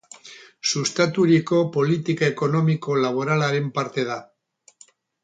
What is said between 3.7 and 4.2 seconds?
parte da.